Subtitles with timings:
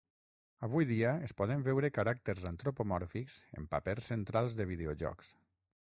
[0.67, 5.33] Avui dia, es poden veure caràcters antropomòrfics en papers centrals de videojocs.